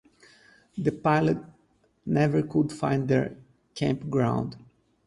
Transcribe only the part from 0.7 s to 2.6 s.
The pilot never